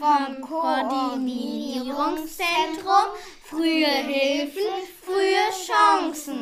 [0.00, 3.12] vom Koordinierungszentrum
[3.44, 4.72] Frühe Hilfen,
[5.04, 6.40] frühe Chancen.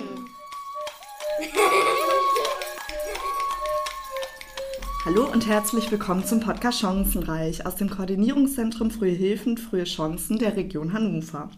[5.05, 10.55] Hallo und herzlich willkommen zum Podcast Chancenreich aus dem Koordinierungszentrum Frühe Hilfen, frühe Chancen der
[10.55, 11.51] Region Hannover.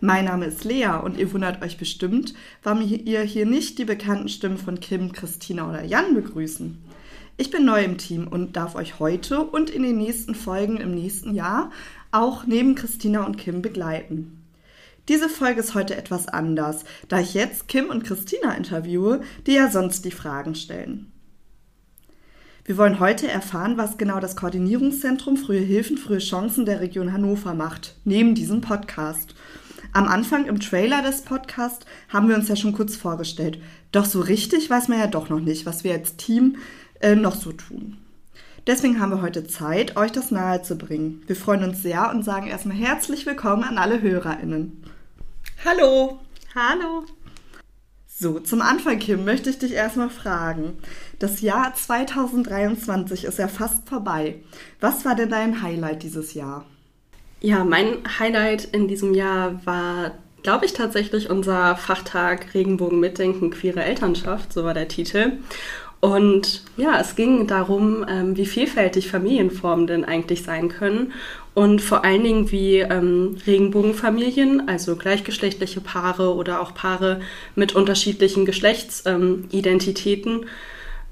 [0.00, 2.34] Mein Name ist Lea und ihr wundert euch bestimmt,
[2.64, 6.82] warum ihr hier nicht die bekannten Stimmen von Kim, Christina oder Jan begrüßen.
[7.38, 10.94] Ich bin neu im Team und darf euch heute und in den nächsten Folgen im
[10.94, 11.70] nächsten Jahr
[12.10, 14.42] auch neben Christina und Kim begleiten.
[15.10, 19.70] Diese Folge ist heute etwas anders, da ich jetzt Kim und Christina interviewe, die ja
[19.70, 21.12] sonst die Fragen stellen.
[22.64, 27.52] Wir wollen heute erfahren, was genau das Koordinierungszentrum Frühe Hilfen, frühe Chancen der Region Hannover
[27.52, 29.34] macht, neben diesem Podcast.
[29.92, 33.60] Am Anfang im Trailer des Podcasts haben wir uns ja schon kurz vorgestellt.
[33.92, 36.56] Doch so richtig weiß man ja doch noch nicht, was wir als Team
[37.00, 37.98] äh, noch so tun.
[38.66, 41.22] Deswegen haben wir heute Zeit, euch das nahe zu bringen.
[41.26, 44.82] Wir freuen uns sehr und sagen erstmal herzlich willkommen an alle HörerInnen.
[45.64, 46.18] Hallo!
[46.54, 47.04] Hallo!
[48.18, 50.78] So, zum Anfang, Kim, möchte ich dich erstmal fragen.
[51.18, 54.36] Das Jahr 2023 ist ja fast vorbei.
[54.80, 56.64] Was war denn dein Highlight dieses Jahr?
[57.40, 63.84] Ja, mein Highlight in diesem Jahr war, glaube ich, tatsächlich unser Fachtag Regenbogen mitdenken, queere
[63.84, 65.32] Elternschaft, so war der Titel.
[66.00, 71.12] Und ja, es ging darum, ähm, wie vielfältig Familienformen denn eigentlich sein können
[71.56, 77.20] und vor allen Dingen, wie ähm, Regenbogenfamilien, also gleichgeschlechtliche Paare oder auch Paare
[77.54, 80.44] mit unterschiedlichen Geschlechtsidentitäten,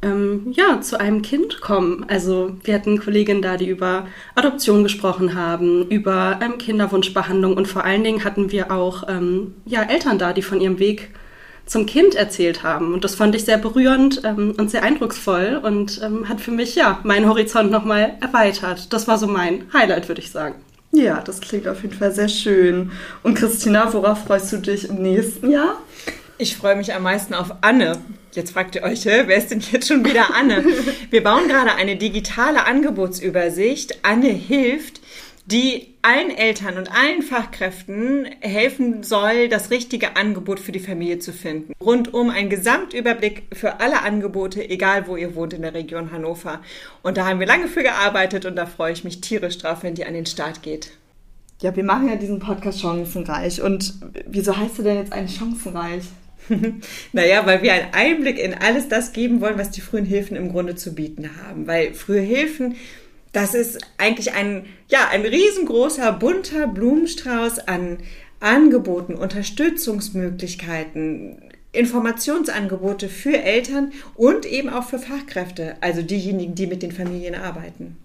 [0.03, 2.05] ähm, ja, zu einem Kind kommen.
[2.09, 7.85] Also wir hatten Kolleginnen da, die über Adoption gesprochen haben, über ähm, Kinderwunschbehandlung und vor
[7.85, 11.09] allen Dingen hatten wir auch ähm, ja, Eltern da, die von ihrem Weg
[11.67, 12.95] zum Kind erzählt haben.
[12.95, 16.75] Und das fand ich sehr berührend ähm, und sehr eindrucksvoll und ähm, hat für mich
[16.75, 18.93] ja meinen Horizont nochmal erweitert.
[18.93, 20.57] Das war so mein Highlight, würde ich sagen.
[20.93, 22.93] Ja, das klingt auf jeden Fall sehr schön.
[23.23, 25.79] Und Christina, worauf freust du dich im nächsten Jahr?
[26.39, 27.99] Ich freue mich am meisten auf Anne.
[28.33, 30.65] Jetzt fragt ihr euch, wer ist denn jetzt schon wieder Anne?
[31.11, 34.05] Wir bauen gerade eine digitale Angebotsübersicht.
[34.05, 35.01] Anne hilft,
[35.47, 41.33] die allen Eltern und allen Fachkräften helfen soll, das richtige Angebot für die Familie zu
[41.33, 41.73] finden.
[41.81, 46.61] Rundum ein Gesamtüberblick für alle Angebote, egal wo ihr wohnt in der Region Hannover.
[47.03, 49.95] Und da haben wir lange für gearbeitet und da freue ich mich tierisch drauf, wenn
[49.95, 50.93] die an den Start geht.
[51.61, 53.61] Ja, wir machen ja diesen Podcast chancenreich.
[53.63, 53.95] Und
[54.27, 56.05] wieso heißt er denn jetzt eigentlich chancenreich?
[57.13, 60.51] naja, weil wir einen Einblick in alles das geben wollen, was die frühen Hilfen im
[60.51, 61.67] Grunde zu bieten haben.
[61.67, 62.77] Weil frühe Hilfen
[63.35, 67.99] das ist eigentlich ein, ja, ein riesengroßer, bunter Blumenstrauß an
[68.41, 76.93] Angeboten, Unterstützungsmöglichkeiten, Informationsangebote für Eltern und eben auch für Fachkräfte, also diejenigen, die mit den
[76.93, 77.97] Familien arbeiten.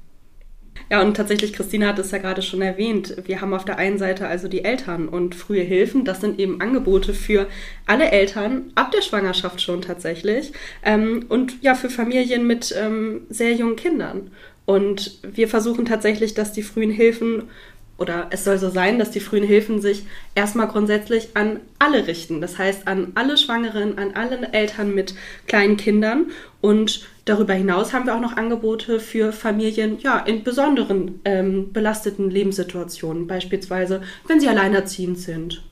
[0.90, 4.00] Ja, und tatsächlich, Christina hat es ja gerade schon erwähnt, wir haben auf der einen
[4.00, 6.04] Seite also die Eltern und frühe Hilfen.
[6.04, 7.48] Das sind eben Angebote für
[7.86, 10.52] alle Eltern, ab der Schwangerschaft schon tatsächlich.
[10.84, 14.32] Ähm, und ja, für Familien mit ähm, sehr jungen Kindern.
[14.69, 17.50] Und wir versuchen tatsächlich, dass die frühen Hilfen
[17.97, 22.40] oder es soll so sein, dass die frühen Hilfen sich erstmal grundsätzlich an alle richten.
[22.40, 25.16] Das heißt an alle Schwangeren, an alle Eltern mit
[25.47, 26.28] kleinen Kindern.
[26.62, 32.30] Und darüber hinaus haben wir auch noch Angebote für Familien ja, in besonderen ähm, belasteten
[32.30, 35.63] Lebenssituationen, beispielsweise wenn sie alleinerziehend sind.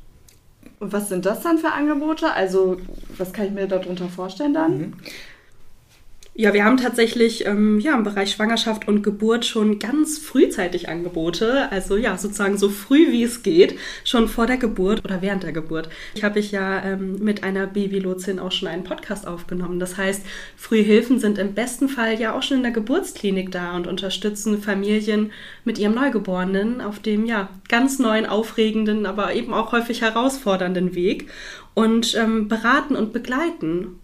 [0.80, 2.34] Und was sind das dann für Angebote?
[2.34, 2.78] Also
[3.16, 4.78] was kann ich mir darunter vorstellen dann?
[4.80, 4.94] Mhm.
[6.40, 11.72] Ja, wir haben tatsächlich ähm, ja, im Bereich Schwangerschaft und Geburt schon ganz frühzeitig Angebote.
[11.72, 15.52] Also ja, sozusagen so früh wie es geht, schon vor der Geburt oder während der
[15.52, 15.90] Geburt.
[16.14, 19.80] Ich habe ich ja ähm, mit einer Babylotsin auch schon einen Podcast aufgenommen.
[19.80, 20.24] Das heißt,
[20.56, 24.62] frühe Hilfen sind im besten Fall ja auch schon in der Geburtsklinik da und unterstützen
[24.62, 25.32] Familien
[25.66, 31.32] mit ihrem Neugeborenen auf dem ja ganz neuen, aufregenden, aber eben auch häufig herausfordernden Weg
[31.74, 33.98] und ähm, beraten und begleiten.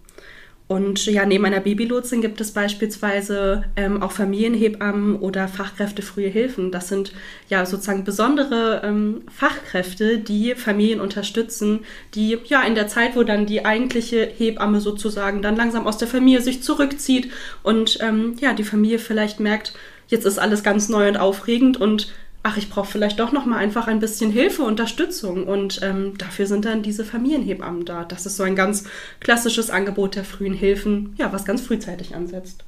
[0.66, 6.70] Und ja, neben einer Babylotsin gibt es beispielsweise ähm, auch Familienhebammen oder Fachkräfte frühe Hilfen.
[6.70, 7.12] Das sind
[7.50, 11.80] ja sozusagen besondere ähm, Fachkräfte, die Familien unterstützen,
[12.14, 16.08] die ja in der Zeit, wo dann die eigentliche Hebamme sozusagen dann langsam aus der
[16.08, 17.30] Familie sich zurückzieht
[17.62, 19.74] und ähm, ja, die Familie vielleicht merkt,
[20.08, 22.10] jetzt ist alles ganz neu und aufregend und
[22.44, 26.46] ach, ich brauche vielleicht doch noch mal einfach ein bisschen Hilfe, Unterstützung und ähm, dafür
[26.46, 28.04] sind dann diese Familienhebammen da.
[28.04, 28.84] Das ist so ein ganz
[29.18, 32.62] klassisches Angebot der frühen Hilfen, ja, was ganz frühzeitig ansetzt.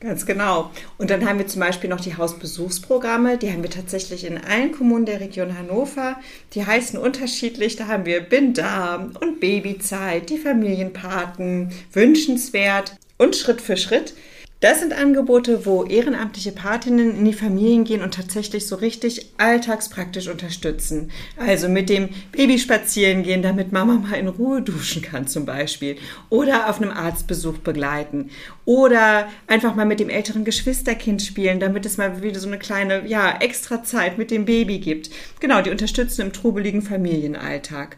[0.00, 0.70] Ganz genau.
[0.96, 3.36] Und dann haben wir zum Beispiel noch die Hausbesuchsprogramme.
[3.36, 6.16] Die haben wir tatsächlich in allen Kommunen der Region Hannover.
[6.54, 7.76] Die heißen unterschiedlich.
[7.76, 14.14] Da haben wir Bin da und Babyzeit, die Familienpaten, wünschenswert und Schritt für Schritt.
[14.60, 20.28] Das sind Angebote, wo ehrenamtliche Patinnen in die Familien gehen und tatsächlich so richtig alltagspraktisch
[20.28, 21.10] unterstützen.
[21.38, 25.96] Also mit dem Baby spazieren gehen, damit Mama mal in Ruhe duschen kann zum Beispiel.
[26.28, 28.28] Oder auf einem Arztbesuch begleiten.
[28.66, 33.06] Oder einfach mal mit dem älteren Geschwisterkind spielen, damit es mal wieder so eine kleine,
[33.06, 35.08] ja, extra Zeit mit dem Baby gibt.
[35.40, 37.96] Genau, die unterstützen im trubeligen Familienalltag.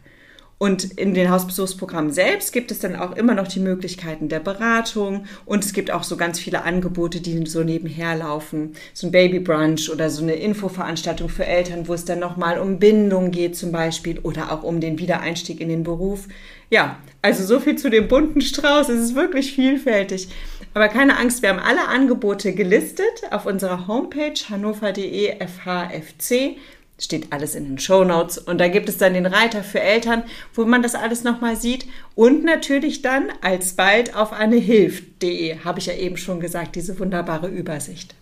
[0.63, 5.25] Und in den Hausbesuchsprogrammen selbst gibt es dann auch immer noch die Möglichkeiten der Beratung
[5.45, 8.77] und es gibt auch so ganz viele Angebote, die so nebenher laufen.
[8.95, 13.33] So ein Babybrunch oder so eine Infoveranstaltung für Eltern, wo es dann nochmal um Bindung
[13.33, 16.29] geht zum Beispiel oder auch um den Wiedereinstieg in den Beruf.
[16.71, 18.89] Ja, also so viel zu dem bunten Strauß.
[18.89, 20.29] Es ist wirklich vielfältig.
[20.75, 26.57] Aber keine Angst, wir haben alle Angebote gelistet auf unserer Homepage hannover.de FHFC
[26.99, 30.25] steht alles in den Show Notes und da gibt es dann den Reiter für Eltern,
[30.55, 35.87] wo man das alles nochmal sieht und natürlich dann alsbald auf eine hilft.de, habe ich
[35.87, 38.15] ja eben schon gesagt, diese wunderbare Übersicht.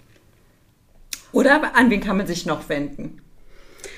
[1.32, 3.20] Oder an wen kann man sich noch wenden?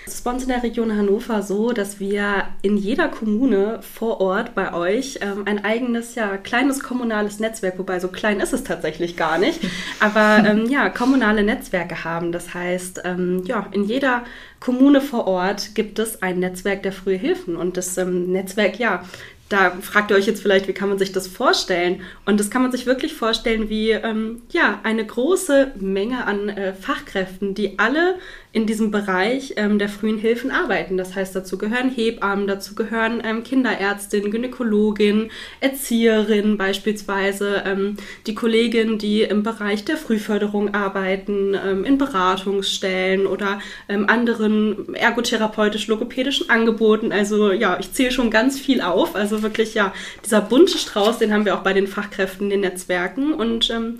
[0.05, 4.21] Es ist bei uns in der Region Hannover so, dass wir in jeder Kommune vor
[4.21, 8.65] Ort bei euch ähm, ein eigenes, ja, kleines kommunales Netzwerk, wobei so klein ist es
[8.65, 9.61] tatsächlich gar nicht,
[10.01, 12.33] aber ähm, ja, kommunale Netzwerke haben.
[12.33, 14.25] Das heißt, ähm, ja, in jeder
[14.59, 19.05] Kommune vor Ort gibt es ein Netzwerk der Frühe Hilfen und das ähm, Netzwerk, ja,
[19.53, 22.01] da fragt ihr euch jetzt vielleicht, wie kann man sich das vorstellen?
[22.25, 26.73] Und das kann man sich wirklich vorstellen wie ähm, ja, eine große Menge an äh,
[26.73, 28.15] Fachkräften, die alle
[28.53, 30.99] in diesem Bereich ähm, der frühen Hilfen arbeiten.
[30.99, 37.97] Das heißt, dazu gehören Hebammen, dazu gehören ähm, Kinderärztin, Gynäkologin, Erzieherin beispielsweise, ähm,
[38.27, 46.51] die Kolleginnen, die im Bereich der Frühförderung arbeiten, ähm, in Beratungsstellen oder ähm, anderen ergotherapeutisch-logopädischen
[46.51, 47.11] Angeboten.
[47.11, 49.17] Also ja, ich zähle schon ganz viel auf.
[49.17, 49.95] Also wirklich ja,
[50.25, 53.99] dieser bunte Strauß, den haben wir auch bei den Fachkräften den Netzwerken und ähm,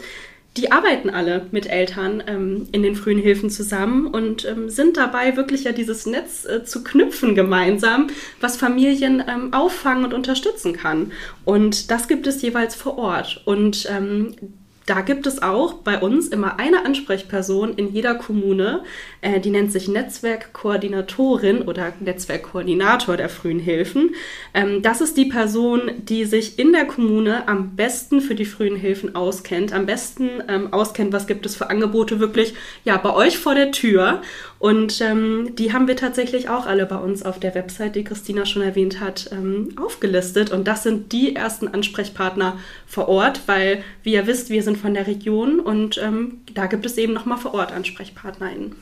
[0.57, 5.37] die arbeiten alle mit Eltern ähm, in den frühen Hilfen zusammen und ähm, sind dabei,
[5.37, 8.09] wirklich ja dieses Netz äh, zu knüpfen gemeinsam,
[8.41, 11.13] was Familien ähm, auffangen und unterstützen kann.
[11.47, 13.41] Und das gibt es jeweils vor Ort.
[13.47, 14.35] Und ähm,
[14.87, 18.83] da gibt es auch bei uns immer eine Ansprechperson in jeder Kommune,
[19.21, 24.15] äh, die nennt sich Netzwerkkoordinatorin oder Netzwerkkoordinator der frühen Hilfen.
[24.55, 28.77] Ähm, das ist die Person, die sich in der Kommune am besten für die frühen
[28.77, 33.39] Hilfen auskennt, am besten ähm, auskennt, was gibt es für Angebote wirklich ja bei euch
[33.39, 34.23] vor der Tür.
[34.63, 38.47] Und ähm, die haben wir tatsächlich auch alle bei uns auf der Website, die Christina
[38.47, 40.53] schon erwähnt hat, ähm, aufgelistet.
[40.53, 44.95] Und das sind die ersten Ansprechpartner vor Ort, weil, wie ihr wisst, wir sind von
[44.95, 48.77] der Region und ähm, da gibt es eben nochmal vor Ort AnsprechpartnerInnen.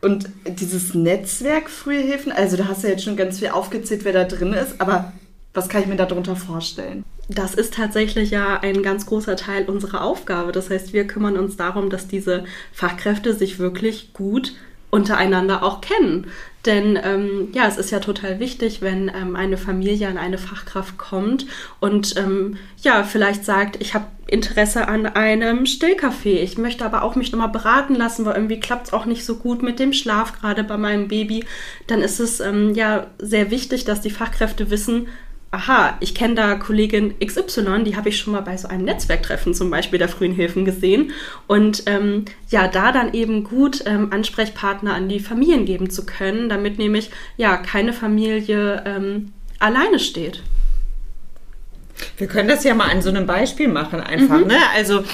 [0.00, 4.04] Und dieses Netzwerk Frühe Hilfen, also da hast du ja jetzt schon ganz viel aufgezählt,
[4.04, 5.12] wer da drin ist, aber
[5.54, 7.04] was kann ich mir darunter vorstellen?
[7.28, 10.50] Das ist tatsächlich ja ein ganz großer Teil unserer Aufgabe.
[10.50, 12.42] Das heißt, wir kümmern uns darum, dass diese
[12.72, 14.54] Fachkräfte sich wirklich gut
[14.92, 16.26] untereinander auch kennen.
[16.66, 20.96] Denn ähm, ja, es ist ja total wichtig, wenn ähm, eine Familie an eine Fachkraft
[20.96, 21.46] kommt
[21.80, 26.38] und ähm, ja, vielleicht sagt, ich habe Interesse an einem Stillkaffee.
[26.38, 29.36] Ich möchte aber auch mich nochmal beraten lassen, weil irgendwie klappt es auch nicht so
[29.36, 31.44] gut mit dem Schlaf, gerade bei meinem Baby.
[31.88, 35.08] Dann ist es ähm, ja sehr wichtig, dass die Fachkräfte wissen,
[35.52, 39.52] aha, ich kenne da Kollegin XY, die habe ich schon mal bei so einem Netzwerktreffen
[39.52, 41.12] zum Beispiel der frühen Hilfen gesehen.
[41.46, 46.48] Und ähm, ja, da dann eben gut ähm, Ansprechpartner an die Familien geben zu können,
[46.48, 50.42] damit nämlich ja keine Familie ähm, alleine steht.
[52.16, 54.38] Wir können das ja mal an so einem Beispiel machen, einfach.
[54.38, 54.48] Mhm.
[54.48, 54.58] Ne?
[54.74, 55.04] Also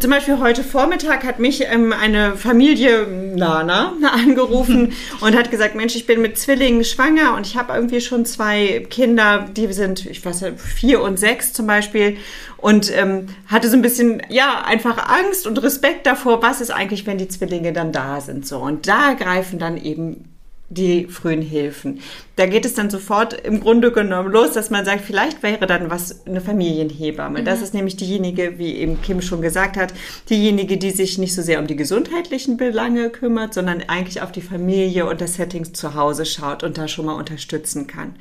[0.00, 5.94] zum Beispiel heute Vormittag hat mich ähm, eine Familie Nana angerufen und hat gesagt, Mensch,
[5.96, 10.24] ich bin mit Zwillingen schwanger und ich habe irgendwie schon zwei Kinder, die sind, ich
[10.24, 12.16] weiß nicht, vier und sechs zum Beispiel
[12.56, 17.06] und ähm, hatte so ein bisschen, ja, einfach Angst und Respekt davor, was ist eigentlich,
[17.06, 18.46] wenn die Zwillinge dann da sind.
[18.46, 20.28] So und da greifen dann eben
[20.72, 22.00] die frühen Hilfen.
[22.36, 25.90] Da geht es dann sofort im Grunde genommen los, dass man sagt, vielleicht wäre dann
[25.90, 27.40] was eine Familienhebamme.
[27.40, 27.44] Mhm.
[27.44, 29.92] Das ist nämlich diejenige, wie eben Kim schon gesagt hat,
[30.30, 34.40] diejenige, die sich nicht so sehr um die gesundheitlichen Belange kümmert, sondern eigentlich auf die
[34.40, 38.14] Familie und das Setting zu Hause schaut und da schon mal unterstützen kann.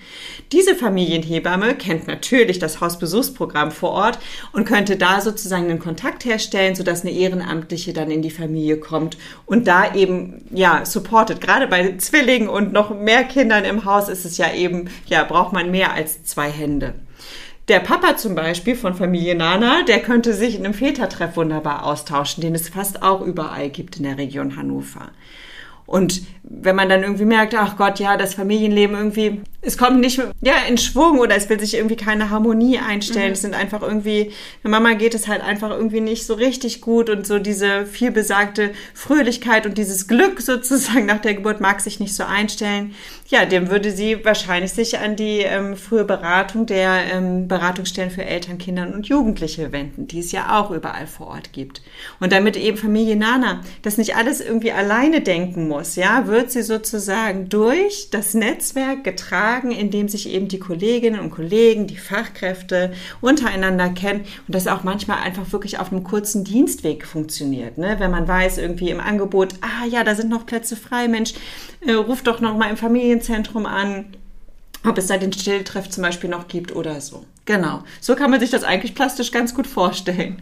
[0.52, 4.20] Diese Familienhebamme kennt natürlich das Hausbesuchsprogramm vor Ort
[4.52, 9.18] und könnte da sozusagen einen Kontakt herstellen, sodass eine Ehrenamtliche dann in die Familie kommt
[9.46, 11.40] und da eben, ja, supportet.
[11.40, 15.54] Gerade bei Zwillingen und noch mehr Kindern im Haus ist es ja eben, ja, braucht
[15.54, 16.96] man mehr als zwei Hände.
[17.68, 22.42] Der Papa zum Beispiel von Familie Nana, der könnte sich in einem Vätertreff wunderbar austauschen,
[22.42, 25.12] den es fast auch überall gibt in der Region Hannover.
[25.86, 30.20] Und wenn man dann irgendwie merkt, ach Gott, ja, das Familienleben irgendwie es kommt nicht
[30.42, 33.28] ja, in Schwung oder es will sich irgendwie keine Harmonie einstellen.
[33.28, 33.34] Mhm.
[33.34, 34.32] Es sind einfach irgendwie,
[34.64, 38.72] der Mama geht es halt einfach irgendwie nicht so richtig gut und so diese vielbesagte
[38.96, 42.96] Fröhlichkeit und dieses Glück sozusagen nach der Geburt mag sich nicht so einstellen.
[43.28, 48.26] Ja, dem würde sie wahrscheinlich sich an die ähm, frühe Beratung der ähm, Beratungsstellen für
[48.26, 51.82] Eltern, Kinder und Jugendliche wenden, die es ja auch überall vor Ort gibt.
[52.20, 56.64] Und damit eben Familie Nana das nicht alles irgendwie alleine denken muss, ja, wird sie
[56.64, 61.98] sozusagen durch das Netzwerk getragen Tagen, in dem sich eben die Kolleginnen und Kollegen, die
[61.98, 67.78] Fachkräfte untereinander kennen und das auch manchmal einfach wirklich auf einem kurzen Dienstweg funktioniert.
[67.78, 67.98] Ne?
[68.00, 71.34] Wenn man weiß, irgendwie im Angebot, ah ja, da sind noch Plätze frei, Mensch,
[71.86, 74.06] äh, ruf doch noch mal im Familienzentrum an
[74.84, 77.24] ob es da den Stilltreff zum Beispiel noch gibt oder so.
[77.46, 77.84] Genau.
[78.00, 80.42] So kann man sich das eigentlich plastisch ganz gut vorstellen.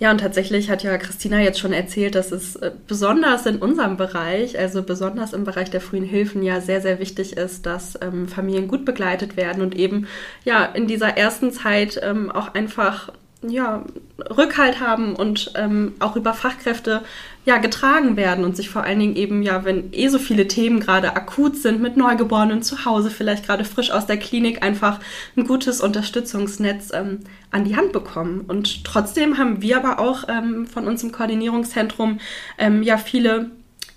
[0.00, 3.98] Ja, und tatsächlich hat ja Christina jetzt schon erzählt, dass es äh, besonders in unserem
[3.98, 8.26] Bereich, also besonders im Bereich der frühen Hilfen, ja sehr, sehr wichtig ist, dass ähm,
[8.26, 10.06] Familien gut begleitet werden und eben
[10.42, 13.84] ja in dieser ersten Zeit ähm, auch einfach ja,
[14.30, 17.02] Rückhalt haben und ähm, auch über Fachkräfte
[17.46, 20.80] ja, getragen werden und sich vor allen Dingen eben, ja, wenn eh so viele Themen
[20.80, 25.00] gerade akut sind mit Neugeborenen zu Hause, vielleicht gerade frisch aus der Klinik, einfach
[25.36, 27.20] ein gutes Unterstützungsnetz ähm,
[27.50, 28.42] an die Hand bekommen.
[28.46, 32.20] Und trotzdem haben wir aber auch ähm, von uns im Koordinierungszentrum
[32.58, 33.50] ähm, ja viele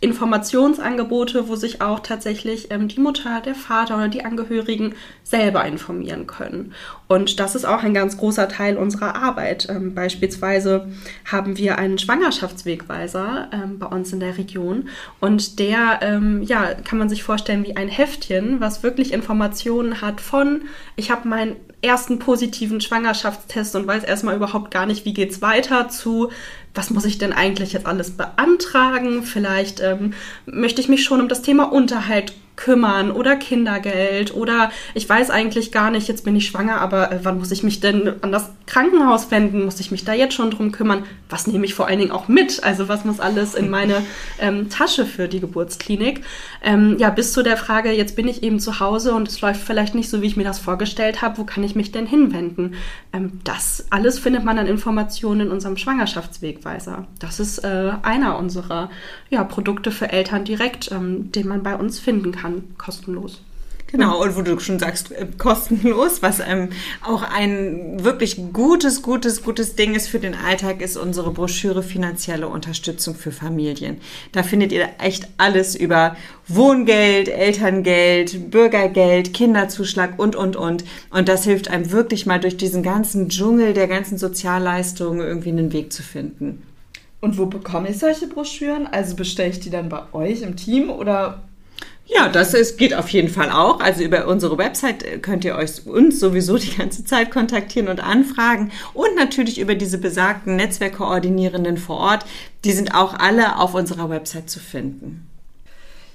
[0.03, 6.27] Informationsangebote, wo sich auch tatsächlich ähm, die Mutter, der Vater oder die Angehörigen selber informieren
[6.27, 6.73] können.
[7.07, 9.67] Und das ist auch ein ganz großer Teil unserer Arbeit.
[9.69, 10.89] Ähm, beispielsweise
[11.23, 14.89] haben wir einen Schwangerschaftswegweiser ähm, bei uns in der Region
[15.21, 20.19] und der, ähm, ja, kann man sich vorstellen wie ein Heftchen, was wirklich Informationen hat
[20.19, 20.63] von,
[20.97, 25.87] ich habe meinen ersten positiven Schwangerschaftstest und weiß erstmal überhaupt gar nicht, wie geht's weiter
[25.87, 26.29] zu
[26.73, 29.23] was muss ich denn eigentlich jetzt alles beantragen?
[29.23, 30.13] Vielleicht ähm,
[30.45, 35.71] möchte ich mich schon um das Thema Unterhalt kümmern oder Kindergeld oder ich weiß eigentlich
[35.71, 38.51] gar nicht, jetzt bin ich schwanger, aber äh, wann muss ich mich denn an das
[38.67, 39.65] Krankenhaus wenden?
[39.65, 41.03] Muss ich mich da jetzt schon drum kümmern?
[41.29, 42.63] Was nehme ich vor allen Dingen auch mit?
[42.63, 44.03] Also was muss alles in meine
[44.39, 46.21] ähm, Tasche für die Geburtsklinik?
[46.61, 49.61] Ähm, ja, bis zu der Frage, jetzt bin ich eben zu Hause und es läuft
[49.61, 51.39] vielleicht nicht so, wie ich mir das vorgestellt habe.
[51.39, 52.75] Wo kann ich mich denn hinwenden?
[53.13, 57.07] Ähm, das alles findet man an Informationen in unserem Schwangerschaftswegweiser.
[57.19, 58.91] Das ist äh, einer unserer
[59.29, 63.41] ja, Produkte für Eltern direkt, ähm, den man bei uns finden kann kann, kostenlos.
[63.87, 66.69] Genau, und wo du schon sagst, äh, kostenlos, was ähm,
[67.05, 72.47] auch ein wirklich gutes, gutes, gutes Ding ist für den Alltag, ist unsere Broschüre Finanzielle
[72.47, 73.97] Unterstützung für Familien.
[74.31, 80.83] Da findet ihr echt alles über Wohngeld, Elterngeld, Bürgergeld, Kinderzuschlag und, und, und.
[81.11, 85.71] Und das hilft einem wirklich mal durch diesen ganzen Dschungel der ganzen Sozialleistungen irgendwie einen
[85.71, 86.63] Weg zu finden.
[87.21, 88.87] Und wo bekomme ich solche Broschüren?
[88.87, 91.43] Also bestelle ich die dann bei euch im Team oder
[92.15, 93.79] ja, das ist, geht auf jeden Fall auch.
[93.79, 98.71] Also über unsere Website könnt ihr euch uns sowieso die ganze Zeit kontaktieren und anfragen.
[98.93, 102.25] Und natürlich über diese besagten Netzwerkkoordinierenden vor Ort.
[102.65, 105.27] Die sind auch alle auf unserer Website zu finden.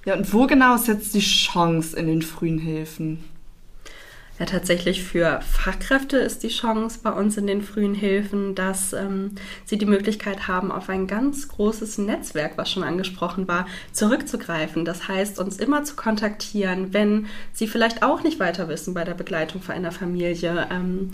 [0.04, 3.24] Ja, und wo genau ist jetzt die Chance in den frühen Hilfen?
[4.38, 9.32] Ja, tatsächlich für Fachkräfte ist die Chance bei uns in den frühen Hilfen, dass ähm,
[9.64, 14.84] sie die Möglichkeit haben, auf ein ganz großes Netzwerk, was schon angesprochen war, zurückzugreifen.
[14.84, 19.14] Das heißt, uns immer zu kontaktieren, wenn sie vielleicht auch nicht weiter wissen bei der
[19.14, 21.10] Begleitung für eine Familie ähm,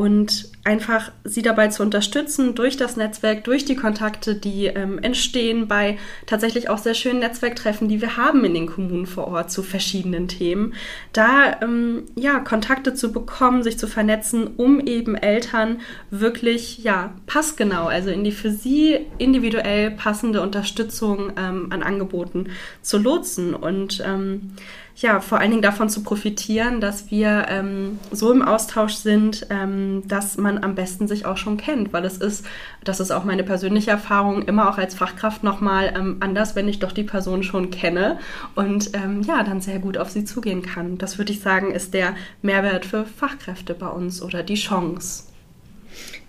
[0.00, 5.68] und einfach sie dabei zu unterstützen durch das Netzwerk, durch die Kontakte, die ähm, entstehen
[5.68, 9.62] bei tatsächlich auch sehr schönen Netzwerktreffen, die wir haben in den Kommunen vor Ort zu
[9.62, 10.72] verschiedenen Themen,
[11.12, 15.80] da ähm, ja Kontakte zu bekommen, sich zu vernetzen, um eben Eltern
[16.10, 22.46] wirklich ja passgenau, also in die für sie individuell passende Unterstützung ähm, an Angeboten
[22.80, 23.54] zu lotsen.
[23.54, 24.52] Und ähm,
[25.00, 30.02] ja, vor allen Dingen davon zu profitieren, dass wir ähm, so im Austausch sind, ähm,
[30.06, 32.44] dass man am besten sich auch schon kennt, weil es ist,
[32.84, 36.80] das ist auch meine persönliche Erfahrung, immer auch als Fachkraft nochmal ähm, anders, wenn ich
[36.80, 38.18] doch die Person schon kenne
[38.54, 40.98] und ähm, ja, dann sehr gut auf sie zugehen kann.
[40.98, 45.24] Das würde ich sagen, ist der Mehrwert für Fachkräfte bei uns oder die Chance.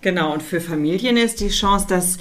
[0.02, 2.18] Genau, und für Familien ist die Chance, dass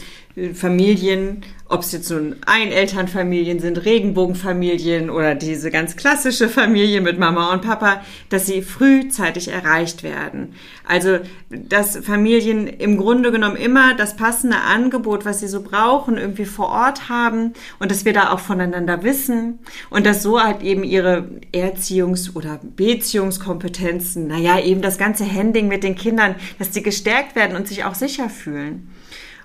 [0.54, 7.52] Familien, ob es jetzt nun Einelternfamilien sind, Regenbogenfamilien oder diese ganz klassische Familie mit Mama
[7.54, 10.54] und Papa, dass sie frühzeitig erreicht werden.
[10.88, 11.20] Also,
[11.50, 16.70] dass Familien im Grunde genommen immer das passende Angebot, was sie so brauchen, irgendwie vor
[16.70, 19.60] Ort haben und dass wir da auch voneinander wissen
[19.90, 25.84] und dass so halt eben ihre Erziehungs- oder Beziehungskompetenzen, naja, eben das ganze Handling mit
[25.84, 28.92] den Kindern, dass die gestärkt werden und sich auch sicher fühlen.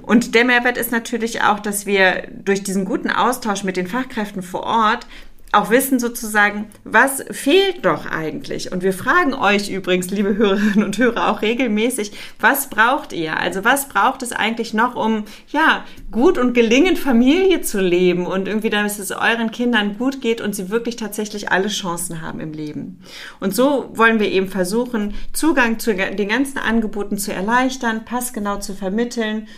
[0.03, 4.43] Und der Mehrwert ist natürlich auch, dass wir durch diesen guten Austausch mit den Fachkräften
[4.43, 5.07] vor Ort
[5.53, 8.73] auch wissen sozusagen, was fehlt doch eigentlich.
[8.73, 13.39] Und wir fragen euch übrigens, liebe Hörerinnen und Hörer, auch regelmäßig, was braucht ihr?
[13.39, 18.49] Also was braucht es eigentlich noch, um ja gut und gelingend Familie zu leben und
[18.49, 22.53] irgendwie, dass es euren Kindern gut geht und sie wirklich tatsächlich alle Chancen haben im
[22.53, 23.01] Leben.
[23.41, 28.75] Und so wollen wir eben versuchen, Zugang zu den ganzen Angeboten zu erleichtern, passgenau zu
[28.75, 29.49] vermitteln.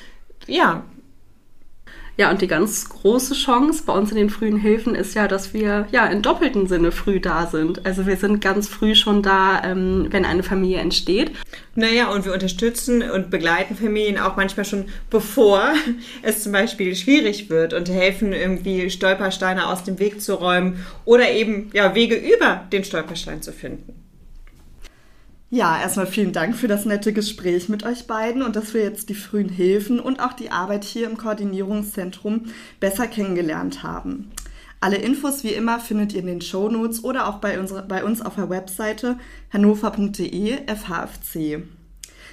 [0.47, 0.85] Ja,
[2.19, 5.55] ja, und die ganz große Chance bei uns in den frühen Hilfen ist ja, dass
[5.55, 7.87] wir ja in doppelten Sinne früh da sind.
[7.87, 11.31] Also wir sind ganz früh schon da, ähm, wenn eine Familie entsteht.
[11.77, 15.63] Naja, und wir unterstützen und begleiten Familien auch manchmal schon bevor
[16.23, 21.31] es zum Beispiel schwierig wird und helfen irgendwie Stolpersteine aus dem Weg zu räumen oder
[21.31, 23.98] eben ja Wege über den Stolperstein zu finden.
[25.51, 29.09] Ja, erstmal vielen Dank für das nette Gespräch mit euch beiden und dass wir jetzt
[29.09, 34.31] die frühen Hilfen und auch die Arbeit hier im Koordinierungszentrum besser kennengelernt haben.
[34.81, 38.05] Alle Infos wie immer findet ihr in den Show Notes oder auch bei, unsere, bei
[38.05, 39.17] uns auf der Webseite
[39.51, 41.63] hannover.de FHFC.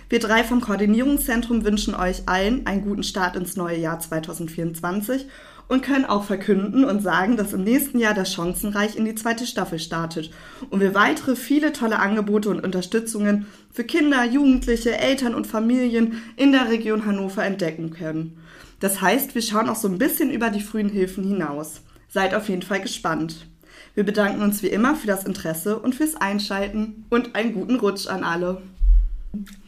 [0.10, 5.26] Wir drei vom Koordinierungszentrum wünschen euch allen einen guten Start ins neue Jahr 2024
[5.68, 9.48] und können auch verkünden und sagen, dass im nächsten Jahr das Chancenreich in die zweite
[9.48, 10.32] Staffel startet
[10.70, 16.52] und wir weitere viele tolle Angebote und Unterstützungen für Kinder, Jugendliche, Eltern und Familien in
[16.52, 18.38] der Region Hannover entdecken können.
[18.80, 21.82] Das heißt, wir schauen auch so ein bisschen über die frühen Hilfen hinaus.
[22.10, 23.48] Seid auf jeden Fall gespannt.
[23.96, 28.08] Wir bedanken uns wie immer für das Interesse und fürs Einschalten und einen guten Rutsch
[28.08, 28.62] an alle.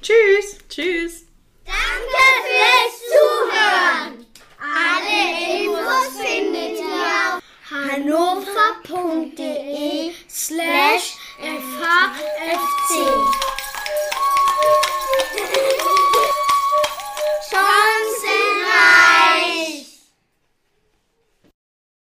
[0.01, 0.58] Tschüss.
[0.70, 1.25] Tschüss.
[1.66, 4.26] Danke fürs Zuhören.
[4.77, 5.19] Alle
[5.63, 7.41] Infos findet ihr auf
[7.72, 9.15] hannover.de
[10.29, 11.07] slash
[11.39, 12.91] FHFC.
[17.50, 18.56] Chancen!